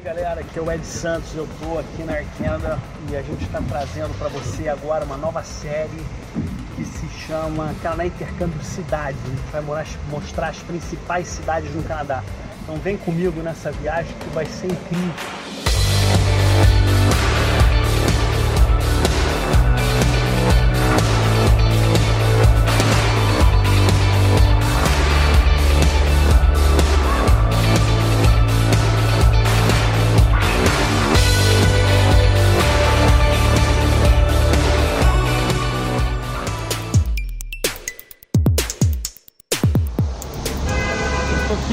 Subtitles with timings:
[0.00, 2.78] aí galera, aqui é o Ed Santos, eu tô aqui na Arquenda
[3.10, 6.04] e a gente está trazendo para você agora uma nova série
[6.74, 9.20] que se chama Canadá Intercâmbio Cidades.
[9.24, 12.24] A gente vai mostrar as principais cidades no Canadá.
[12.62, 15.39] Então vem comigo nessa viagem que vai ser incrível.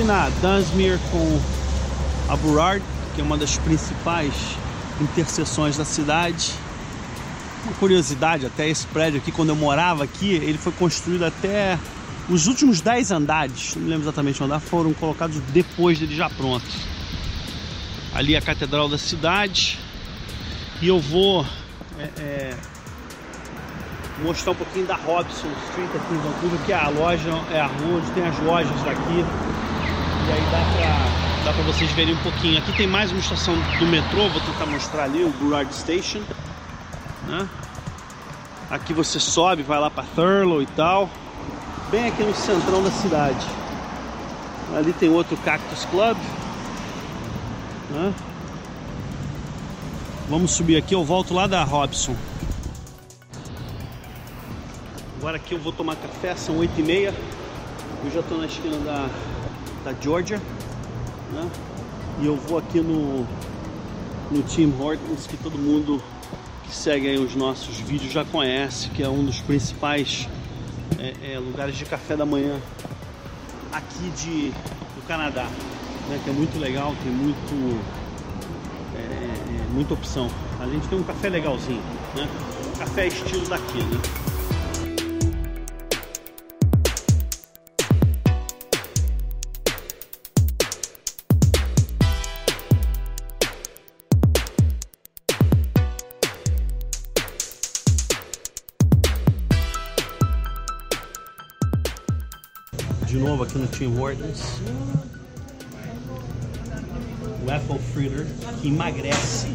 [0.07, 1.41] Na Dunsmuir com
[2.31, 2.81] a Burrard,
[3.13, 4.33] que é uma das principais
[5.01, 6.53] interseções da cidade.
[7.65, 11.77] Uma curiosidade, até esse prédio aqui, quando eu morava aqui, ele foi construído até
[12.29, 16.65] os últimos 10 andares, não me lembro exatamente onde, foram colocados depois dele já pronto.
[18.15, 19.77] Ali é a catedral da cidade.
[20.81, 21.45] E eu vou
[21.99, 22.57] é, é,
[24.23, 27.67] mostrar um pouquinho da Robson Street aqui em Vancouver, que é a loja, é a
[27.67, 29.66] rua onde tem as lojas daqui.
[30.27, 32.57] E aí dá pra, dá pra vocês verem um pouquinho.
[32.57, 36.19] Aqui tem mais uma estação do metrô, vou tentar mostrar ali, o Burrard Station.
[37.25, 37.47] Né?
[38.69, 41.09] Aqui você sobe, vai lá pra Thurlow e tal.
[41.89, 43.45] Bem aqui no centrão da cidade.
[44.75, 46.17] Ali tem outro Cactus Club.
[47.91, 48.13] Né?
[50.29, 52.13] Vamos subir aqui, eu volto lá da Robson.
[55.19, 57.13] Agora aqui eu vou tomar café, são 8h30.
[58.03, 59.09] Eu já estou na esquina da
[59.83, 60.41] da Georgia,
[61.31, 61.49] né?
[62.21, 63.27] E eu vou aqui no,
[64.31, 66.01] no Tim Hortons, que todo mundo
[66.63, 70.27] que segue os nossos vídeos já conhece, que é um dos principais
[70.99, 72.59] é, é, lugares de café da manhã
[73.71, 74.49] aqui de,
[74.95, 75.47] do Canadá,
[76.09, 76.19] né?
[76.23, 77.81] Que é muito legal, tem muito,
[78.95, 80.29] é, é muita opção.
[80.59, 81.81] A gente tem um café legalzinho,
[82.15, 82.27] né?
[82.77, 84.26] Café estilo daqui, né?
[103.27, 104.41] Novo aqui no Tim Hortons.
[107.45, 108.25] O Apple Fritter,
[108.61, 109.47] que emagrece.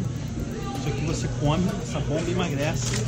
[0.77, 3.03] Isso aqui você come, essa bomba emagrece.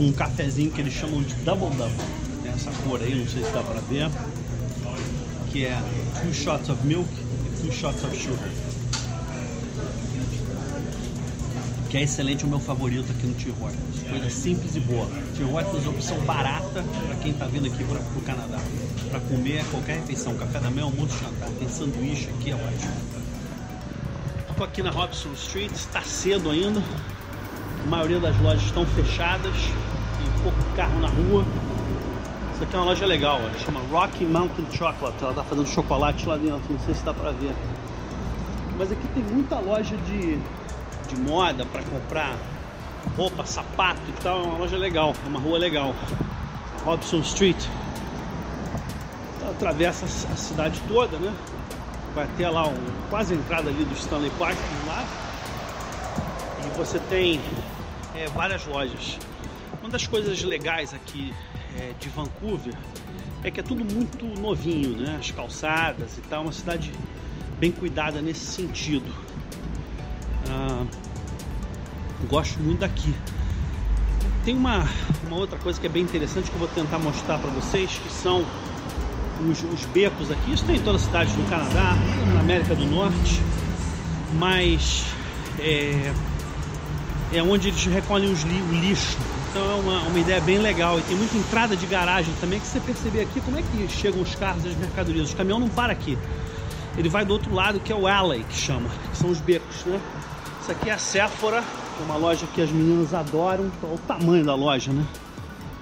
[0.00, 1.94] Um cafezinho que eles chamam de Double Double.
[2.42, 4.10] Tem essa cor aí, não sei se dá pra ver.
[5.50, 5.78] Que é
[6.22, 8.48] two shots of milk e two shots of sugar.
[11.86, 14.02] Que é excelente, o meu favorito aqui no Tim Hortons.
[14.08, 15.08] Coisa simples e boa.
[15.36, 18.58] Tim Hortons é opção barata para quem está vindo aqui para o Canadá.
[19.10, 21.48] Para comer qualquer refeição, café da manhã, almoço, jantar.
[21.58, 22.92] Tem sanduíche aqui, é ótimo.
[24.50, 26.82] Estou aqui na Robson Street, está cedo ainda.
[27.84, 29.54] A maioria das lojas estão fechadas.
[29.54, 31.44] Tem pouco carro na rua.
[32.54, 35.16] Isso aqui é uma loja legal, ela chama Rocky Mountain Chocolate.
[35.20, 37.54] Ela está fazendo chocolate lá dentro, não sei se dá para ver.
[38.78, 40.38] Mas aqui tem muita loja de
[41.06, 42.36] de moda para comprar
[43.16, 44.40] roupa, sapato e tal.
[44.40, 45.94] É uma loja legal, é uma rua legal.
[46.84, 47.64] Robson Street.
[49.40, 51.34] Ela atravessa a cidade toda, né?
[52.14, 52.76] Vai até lá, um,
[53.10, 54.56] quase a entrada ali do Stanley Park
[54.86, 55.04] lá.
[56.64, 57.40] E você tem
[58.14, 59.18] é, várias lojas.
[59.80, 61.34] Uma das coisas legais aqui
[61.78, 62.74] é, de Vancouver
[63.44, 65.16] é que é tudo muito novinho, né?
[65.20, 66.92] As calçadas e tal, uma cidade
[67.58, 69.25] bem cuidada nesse sentido.
[72.28, 73.14] Gosto muito daqui.
[74.44, 74.88] Tem uma,
[75.26, 78.12] uma outra coisa que é bem interessante que eu vou tentar mostrar para vocês, que
[78.12, 78.44] são
[79.48, 80.52] os, os, becos aqui.
[80.52, 81.94] Isso tem em todas as cidades do Canadá,
[82.32, 83.40] na América do Norte,
[84.34, 85.04] mas
[85.58, 86.12] é,
[87.32, 89.18] é onde eles recolhem os li, o lixo.
[89.50, 90.98] Então é uma, uma ideia bem legal.
[90.98, 94.20] E tem muita entrada de garagem também que você perceber aqui como é que chegam
[94.20, 95.32] os carros e as mercadorias.
[95.32, 96.16] O caminhão não para aqui.
[96.96, 99.84] Ele vai do outro lado, que é o alley, que chama, que são os becos,
[99.84, 100.00] né?
[100.66, 103.70] Isso aqui é a Sephora, é uma loja que as meninas adoram.
[103.84, 105.06] Olha o tamanho da loja, né?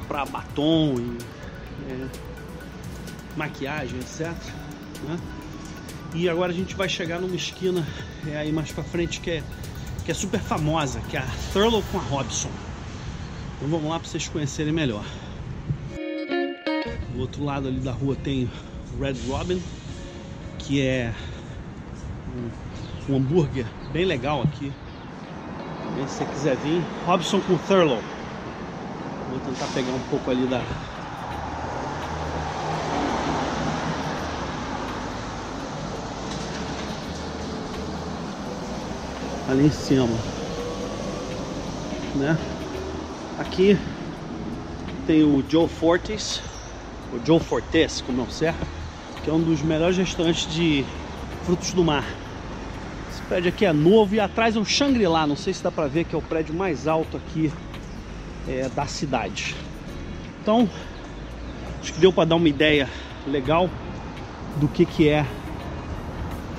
[0.07, 1.17] Pra batom e
[1.91, 2.07] é,
[3.35, 4.27] maquiagem, etc.
[5.09, 5.19] Né?
[6.13, 7.83] E agora a gente vai chegar numa esquina
[8.27, 9.43] é aí mais pra frente que é,
[10.05, 12.51] que é super famosa, que é a Thurlow com a Robson.
[13.57, 15.07] Então vamos lá para vocês conhecerem melhor.
[17.15, 18.51] Do outro lado ali da rua tem
[19.01, 19.63] Red Robin,
[20.59, 21.15] que é
[23.09, 24.73] um hambúrguer bem legal aqui.
[25.95, 28.01] Se você quiser vir, Robson com Thurlow.
[29.31, 30.61] Vou tentar pegar um pouco ali da.
[39.49, 40.09] Ali em cima.
[42.17, 42.37] Né?
[43.39, 43.79] Aqui
[45.07, 46.41] tem o Joe Fortes,
[47.12, 48.67] o Joe Fortes, como é o certo,
[49.23, 50.85] que é um dos melhores restaurantes de
[51.45, 52.05] frutos do mar
[53.35, 56.05] Prédio aqui é novo e atrás é um Shangri-La, não sei se dá pra ver
[56.05, 57.53] que é o prédio mais alto aqui
[58.47, 59.57] é, da cidade.
[60.41, 60.71] Então,
[61.83, 62.89] acho que deu para dar uma ideia
[63.27, 63.69] legal
[64.61, 65.27] do que, que é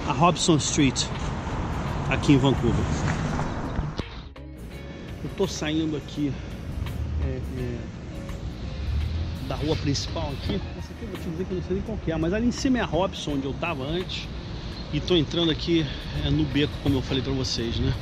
[0.06, 1.06] a Robson Street
[2.10, 2.83] aqui em Vancouver.
[5.24, 6.30] Eu tô saindo aqui
[7.24, 7.77] é, é,
[9.48, 10.60] da rua principal aqui.
[10.77, 12.48] Essa aqui eu vou te dizer que eu não sei nem qual é, mas ali
[12.48, 14.27] em cima é a Robson, onde eu tava antes.
[14.93, 15.85] E tô entrando aqui
[16.25, 17.93] é, no beco, como eu falei para vocês, né?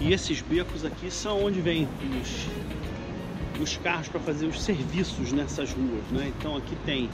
[0.00, 1.88] E esses becos aqui são onde vem
[2.20, 6.32] os, os carros para fazer os serviços nessas ruas, né?
[6.38, 7.10] Então aqui tem,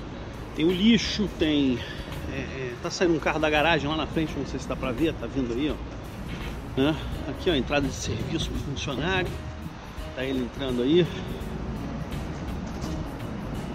[0.55, 1.79] tem o lixo, tem
[2.33, 4.77] é, é, tá saindo um carro da garagem lá na frente, não sei se dá
[4.77, 6.81] pra ver, tá vindo aí, ó.
[6.81, 6.95] Né?
[7.29, 9.31] Aqui, ó, entrada de serviço pro funcionário.
[10.15, 11.07] Tá ele entrando aí.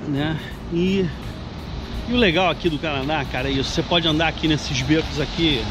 [0.08, 0.40] Né?
[0.72, 1.06] E,
[2.08, 3.70] e o legal aqui do Canadá, cara, é isso.
[3.72, 5.64] Você pode andar aqui nesses becos aqui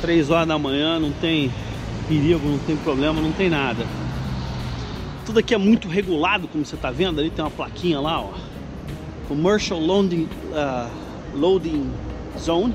[0.00, 1.50] 3 horas da manhã, não tem
[2.08, 3.86] perigo, não tem problema, não tem nada.
[5.24, 7.20] Tudo aqui é muito regulado, como você tá vendo.
[7.20, 8.32] Ali tem uma plaquinha lá, ó.
[9.28, 10.90] Commercial Loading, uh,
[11.34, 11.90] loading
[12.38, 12.74] Zone,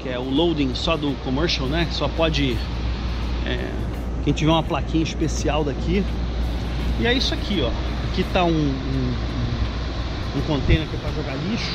[0.00, 1.86] que é o loading só do commercial, né?
[1.92, 2.56] Só pode
[3.46, 3.70] é,
[4.24, 6.04] quem tiver uma plaquinha especial daqui.
[7.00, 7.70] E é isso aqui, ó.
[8.10, 9.14] Aqui tá um, um,
[10.38, 11.72] um container aqui para jogar lixo.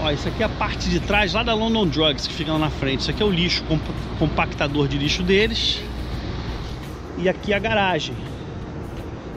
[0.00, 2.58] Ó, isso aqui é a parte de trás lá da London Drugs que fica lá
[2.58, 3.00] na frente.
[3.00, 3.64] Isso aqui é o lixo,
[4.18, 5.80] compactador de lixo deles.
[7.18, 8.14] E aqui a garagem.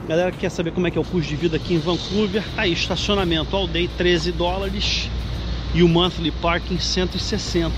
[0.06, 2.42] Galera que quer saber como é que é o custo de vida aqui em Vancouver,
[2.56, 5.08] tá aí, estacionamento all day 13 dólares
[5.74, 7.74] e o monthly parking 160.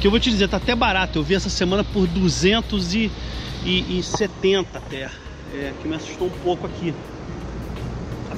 [0.00, 1.18] Que eu vou te dizer, tá até barato.
[1.18, 5.10] Eu vi essa semana por 270 até.
[5.54, 6.94] É, que me assustou um pouco aqui.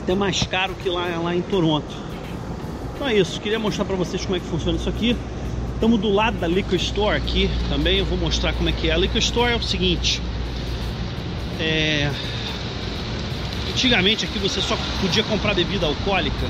[0.05, 1.97] Até mais caro que lá, lá em Toronto.
[2.95, 5.17] Então é isso, queria mostrar para vocês como é que funciona isso aqui.
[5.73, 8.93] Estamos do lado da Liquor Store aqui também, eu vou mostrar como é que é.
[8.93, 10.21] A Liquor Store é o seguinte,
[11.59, 12.11] é...
[13.71, 16.47] antigamente aqui você só podia comprar bebida alcoólica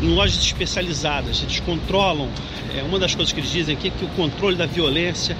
[0.00, 1.42] em lojas especializadas.
[1.42, 2.30] Eles controlam,
[2.74, 5.36] é, uma das coisas que eles dizem aqui é que o controle da violência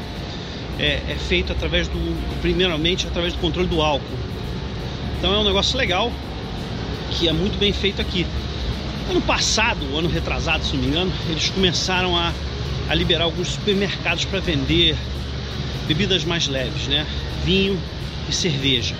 [0.79, 4.19] é, é feito através do, primeiramente, através do controle do álcool.
[5.19, 6.12] Então é um negócio legal,
[7.14, 8.26] que é muito bem feito aqui.
[9.08, 12.32] Ano passado, ano retrasado, se não me engano, eles começaram a,
[12.88, 14.96] a liberar alguns supermercados para vender
[15.87, 17.06] bebidas mais leves, né?
[17.44, 17.78] Vinho
[18.28, 18.94] e cerveja.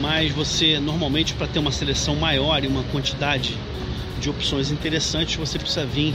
[0.00, 3.56] Mas você, normalmente, para ter uma seleção maior e uma quantidade
[4.20, 6.14] de opções interessantes, você precisa vir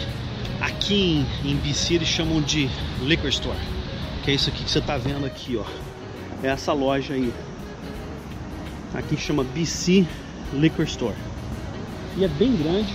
[0.62, 2.70] aqui em, em BC, eles chamam de
[3.02, 3.58] Liquor Store,
[4.24, 5.66] que é isso aqui que você está vendo aqui, ó.
[6.42, 7.32] É essa loja aí.
[8.94, 10.06] Aqui chama BC
[10.56, 11.16] Liquor Store.
[12.18, 12.94] E é bem grande.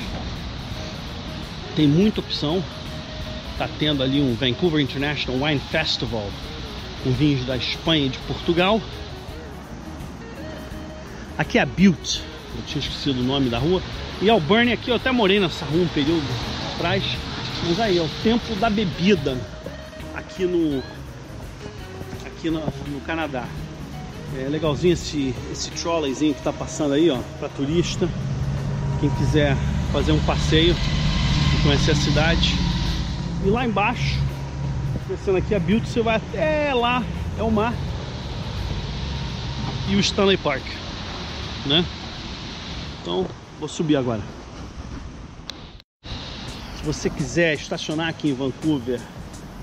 [1.77, 2.63] Tem muita opção.
[3.59, 6.29] Tá tendo ali um Vancouver International Wine Festival
[7.03, 8.81] com vinhos da Espanha e de Portugal.
[11.37, 12.23] Aqui é a Butte,
[12.57, 13.83] eu tinha esquecido o nome da rua.
[14.21, 16.23] E Alberni aqui, eu até morei nessa rua um período
[16.75, 17.03] atrás.
[17.67, 19.39] Mas aí, é o tempo da bebida
[20.15, 20.83] aqui no
[22.27, 23.47] aqui no, no Canadá.
[24.39, 28.09] É legalzinho esse, esse trolleyzinho que tá passando aí, ó, para turista.
[29.01, 29.57] Quem quiser
[29.93, 32.55] fazer um passeio e conhecer a cidade.
[33.45, 34.19] E lá embaixo,
[35.09, 37.03] descendo aqui a Butte, você vai até lá,
[37.39, 37.75] é o mar.
[39.89, 40.63] E o Stanley Park,
[41.67, 41.85] né?
[43.03, 43.27] Então,
[43.59, 44.23] vou subir agora.
[46.77, 49.01] Se você quiser estacionar aqui em Vancouver,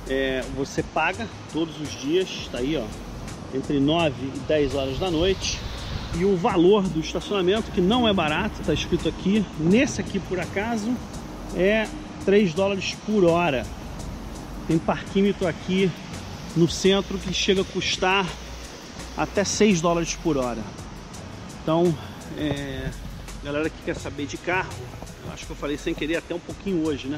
[0.10, 2.84] é, você paga todos os dias, está aí, ó,
[3.54, 5.60] entre 9 e 10 horas da noite.
[6.16, 10.40] E o valor do estacionamento, que não é barato, está escrito aqui, nesse aqui por
[10.40, 10.96] acaso,
[11.56, 11.88] é
[12.26, 13.66] 3 dólares por hora.
[14.68, 15.92] Tem parquímetro aqui
[16.56, 18.26] no centro que chega a custar
[19.16, 20.64] até 6 dólares por hora.
[21.62, 21.96] Então,
[22.38, 22.90] é,
[23.48, 24.74] Galera que quer saber de carro,
[25.24, 27.18] eu acho que eu falei sem querer até um pouquinho hoje, né?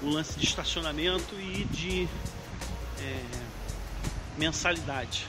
[0.00, 2.08] O lance de estacionamento e de
[3.00, 3.20] é,
[4.38, 5.26] mensalidade.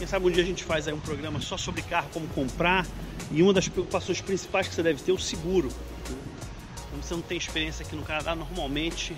[0.00, 2.86] Quem sabe um dia a gente faz aí um programa só sobre carro, como comprar.
[3.30, 5.68] E uma das preocupações principais que você deve ter é o seguro.
[6.88, 9.14] Como você não tem experiência aqui no Canadá, normalmente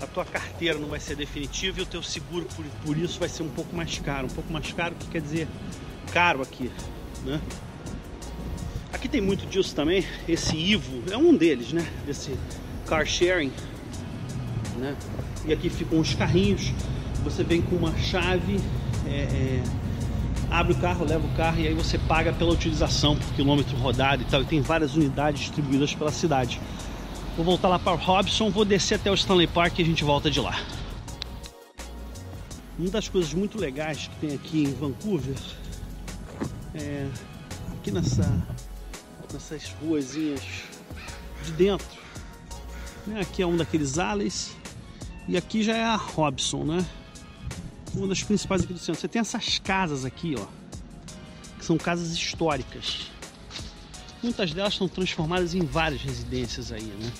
[0.00, 3.28] a tua carteira não vai ser definitiva e o teu seguro por, por isso vai
[3.28, 4.26] ser um pouco mais caro.
[4.26, 5.46] Um pouco mais caro, que quer dizer
[6.12, 6.68] caro aqui,
[7.24, 7.40] né?
[8.92, 10.04] Aqui tem muito disso também.
[10.28, 11.88] Esse Ivo é um deles, né?
[12.04, 12.36] Desse
[12.88, 13.52] car sharing,
[14.78, 14.96] né?
[15.44, 16.72] E aqui ficam os carrinhos.
[17.22, 18.58] você vem com uma chave,
[19.06, 19.62] é, é,
[20.52, 24.22] abre o carro, leva o carro e aí você paga pela utilização por quilômetro rodado
[24.22, 24.42] e tal.
[24.42, 26.60] E tem várias unidades distribuídas pela cidade.
[27.36, 30.04] Vou voltar lá para o Robson, vou descer até o Stanley Park e a gente
[30.04, 30.54] volta de lá.
[32.78, 35.36] Uma das coisas muito legais que tem aqui em Vancouver
[36.74, 37.08] é
[37.72, 38.46] aqui nessa,
[39.32, 40.42] nessas ruazinhas
[41.44, 41.86] de dentro.
[43.06, 43.20] Né?
[43.20, 44.54] Aqui é um daqueles ales
[45.26, 46.84] e aqui já é a Robson, né?
[47.94, 49.00] Uma das principais aqui do centro.
[49.00, 50.46] Você tem essas casas aqui, ó,
[51.58, 53.10] que são casas históricas.
[54.22, 57.12] Muitas delas estão transformadas em várias residências aí, né?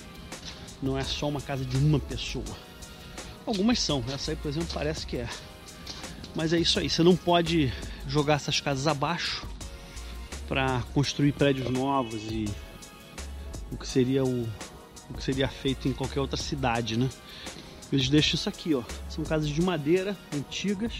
[0.81, 2.45] Não é só uma casa de uma pessoa.
[3.45, 5.29] Algumas são, essa aí, por exemplo, parece que é.
[6.35, 7.71] Mas é isso aí, você não pode
[8.07, 9.45] jogar essas casas abaixo
[10.47, 12.49] para construir prédios novos e
[13.71, 14.43] o que seria o,
[15.09, 17.09] o que seria feito em qualquer outra cidade, né?
[17.93, 18.83] Eles deixam isso aqui, ó.
[19.07, 20.93] São casas de madeira antigas,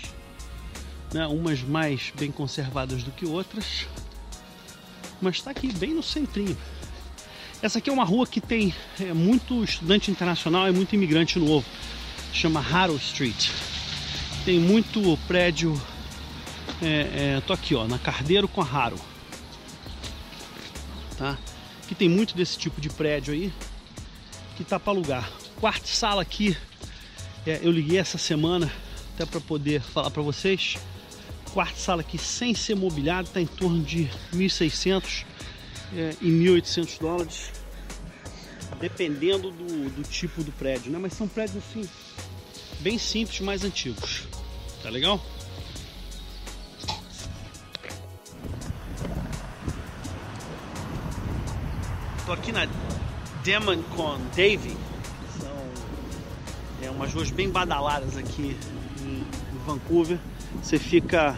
[1.13, 1.27] né?
[1.27, 3.87] Umas mais bem conservadas do que outras,
[5.21, 6.57] mas está aqui bem no centrinho.
[7.61, 11.65] Essa aqui é uma rua que tem é, muito estudante internacional e muito imigrante novo.
[12.31, 13.49] Chama Harrow Street
[14.45, 15.79] tem muito prédio.
[16.81, 18.99] É, é, tô aqui, ó, na Cardeiro com a Raro.
[21.17, 21.37] Tá?
[21.87, 23.53] Que tem muito desse tipo de prédio aí
[24.57, 25.29] que tá para alugar.
[25.59, 26.57] Quarto sala aqui,
[27.45, 28.71] é, eu liguei essa semana
[29.13, 30.77] até para poder falar para vocês.
[31.51, 35.25] Quarto sala aqui sem ser mobiliado tá em torno de 1.600
[35.95, 37.51] é, e 1.800 dólares,
[38.79, 40.97] dependendo do, do tipo do prédio, né?
[40.97, 41.87] Mas são prédios assim
[42.79, 44.23] bem simples, mais antigos.
[44.81, 45.23] Tá legal?
[52.25, 52.67] Tô aqui na
[53.43, 54.92] Demon com Davy.
[57.03, 58.55] Umas ruas bem badaladas aqui
[59.01, 59.25] em
[59.65, 60.17] Vancouver.
[60.61, 61.37] Você fica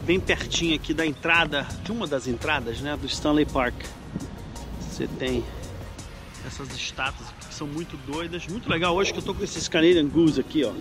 [0.00, 3.74] bem pertinho aqui da entrada, de uma das entradas, né, do Stanley Park.
[4.80, 5.44] Você tem
[6.46, 10.08] essas estátuas que são muito doidas, muito legal hoje que eu tô com esses Canadian
[10.08, 10.72] Goose aqui, ó.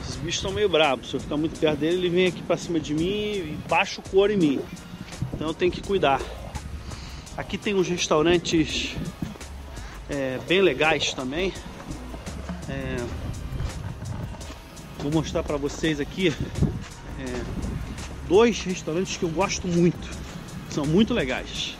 [0.00, 1.08] Esses bichos estão meio bravos.
[1.08, 4.00] Se eu ficar muito perto dele, ele vem aqui para cima de mim e baixa
[4.00, 4.60] o couro em mim.
[5.32, 6.20] Então eu tenho que cuidar.
[7.36, 8.96] Aqui tem uns restaurantes
[10.10, 11.54] é, bem legais também.
[12.72, 12.96] É,
[15.02, 17.42] vou mostrar para vocês aqui é,
[18.26, 20.08] dois restaurantes que eu gosto muito.
[20.70, 21.76] São muito legais.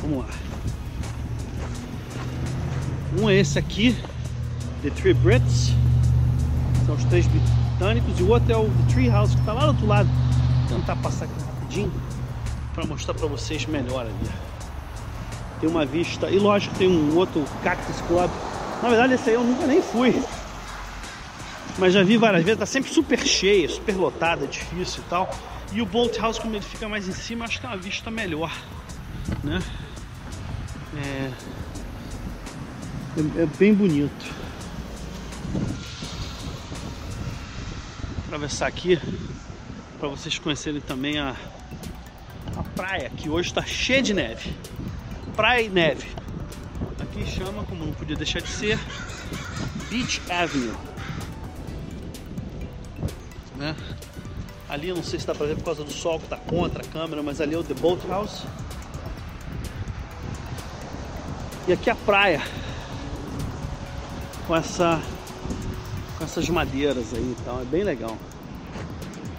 [0.00, 0.30] Vamos lá.
[3.20, 3.94] Um é esse aqui,
[4.82, 5.72] The Three Brits,
[6.86, 9.62] são os três britânicos, e o outro é o The Tree House, que está lá
[9.62, 10.08] do outro lado.
[10.68, 11.92] Vou tentar passar aqui rapidinho
[12.72, 14.49] para mostrar para vocês melhor ali.
[15.60, 18.30] Tem uma vista, e lógico tem um outro Cactus Club.
[18.82, 20.22] Na verdade esse aí eu nunca nem fui.
[21.78, 25.30] Mas já vi várias vezes, tá sempre super cheio, super lotado, é difícil e tal.
[25.72, 28.10] E o Bolt House, como ele fica mais em cima, acho que é uma vista
[28.10, 28.52] melhor,
[29.44, 29.62] né?
[30.96, 31.30] É,
[33.18, 34.40] é, é bem bonito.
[38.30, 38.96] atravessar aqui
[39.98, 41.34] para vocês conhecerem também a,
[42.56, 44.54] a praia que hoje está cheia de neve.
[45.40, 46.06] Praia e neve.
[47.00, 48.78] Aqui chama, como não podia deixar de ser,
[49.88, 50.74] Beach Avenue.
[53.56, 53.74] Né?
[54.68, 56.86] Ali não sei se dá para ver por causa do sol que está contra a
[56.86, 58.42] câmera, mas ali é o The Boat House.
[61.66, 62.42] E aqui a praia
[64.46, 65.00] com essa
[66.18, 68.14] com essas madeiras aí e tal, é bem legal.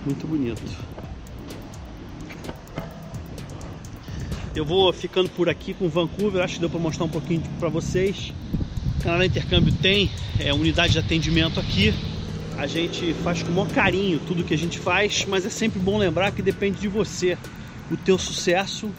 [0.04, 0.64] Muito bonito.
[4.56, 7.70] Eu vou ficando por aqui com Vancouver, acho que deu para mostrar um pouquinho para
[7.70, 8.34] vocês.
[9.02, 11.94] Canadá Intercâmbio tem é, unidade de atendimento aqui.
[12.58, 15.80] A gente faz com o maior carinho tudo que a gente faz, mas é sempre
[15.80, 17.38] bom lembrar que depende de você,
[17.90, 18.90] o teu sucesso,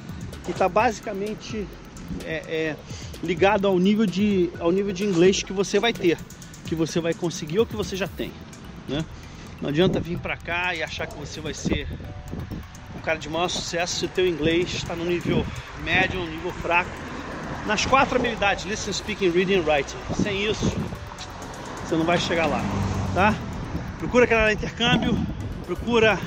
[0.45, 1.67] que está basicamente
[2.25, 2.77] é, é,
[3.23, 6.19] ligado ao nível, de, ao nível de inglês que você vai ter
[6.73, 8.33] que você vai conseguir ou que você já tem,
[8.89, 9.05] né?
[9.61, 11.87] Não adianta vir para cá e achar que você vai ser
[13.03, 15.45] cara de maior sucesso se o teu inglês está no nível
[15.85, 16.91] médio no nível fraco.
[17.67, 19.97] Nas quatro habilidades, listening, speaking, reading writing.
[20.21, 20.73] Sem isso,
[21.85, 22.63] você não vai chegar lá,
[23.15, 23.35] tá?
[23.99, 25.17] Procura Canadá Intercâmbio,
[25.65, 26.19] procura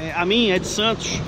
[0.00, 1.20] é, a mim, Ed Santos,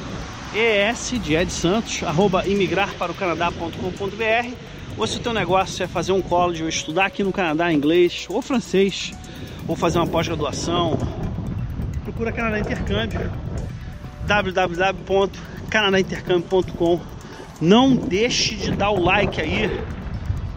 [0.55, 6.63] ES de Ed Santos, arroba imigrarparocanadá.com.br ou se o teu negócio é fazer um college
[6.63, 9.13] ou estudar aqui no Canadá inglês ou francês,
[9.67, 10.99] ou fazer uma pós-graduação,
[12.05, 13.31] procura Canadá Intercâmbio
[14.27, 17.01] www.canadaintercâmbio.com
[17.61, 19.71] Não deixe de dar o like aí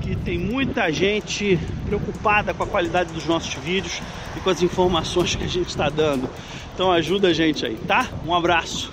[0.05, 1.57] que tem muita gente
[1.87, 4.03] preocupada com a qualidade dos nossos vídeos
[4.37, 6.29] e com as informações que a gente está dando.
[6.75, 8.07] Então ajuda a gente aí, tá?
[8.23, 8.91] Um abraço.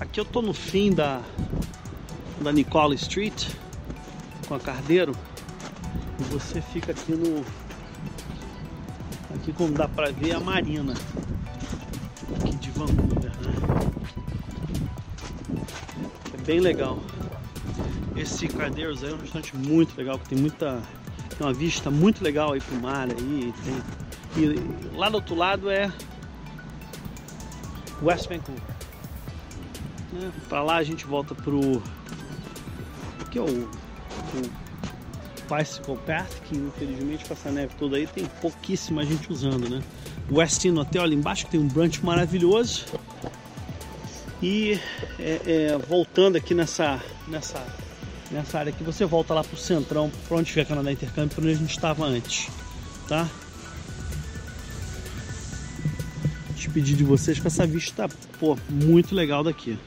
[0.00, 1.20] Aqui eu tô no fim da
[2.40, 3.48] da Nicola Street
[4.48, 5.14] com a Cardeiro
[6.18, 7.44] e você fica aqui no
[9.34, 10.94] aqui como dá pra ver a marina
[12.34, 13.92] aqui de Vancouver né?
[16.34, 16.98] é bem legal
[18.16, 20.82] esse Cardeiros aí é um restaurante muito legal que tem muita
[21.36, 25.70] tem uma vista muito legal aí pro mar aí tem, e lá do outro lado
[25.70, 25.92] é
[28.02, 28.62] West Vancouver
[30.12, 30.32] né?
[30.48, 31.82] para lá a gente volta pro
[33.30, 34.70] que é o, o
[35.54, 39.82] Bicycle Path, que infelizmente com essa neve toda aí tem pouquíssima gente usando, né?
[40.30, 42.86] O Westin Hotel ali embaixo que tem um brunch maravilhoso.
[44.42, 44.80] E
[45.18, 47.62] é, é, voltando aqui nessa, nessa,
[48.30, 51.44] nessa área aqui, você volta lá pro centrão, para onde fica a Canadá Intercâmbio, para
[51.44, 52.48] onde a gente estava antes,
[53.06, 53.28] tá?
[56.54, 58.08] Despedir de vocês com essa vista,
[58.38, 59.78] pô, muito legal daqui.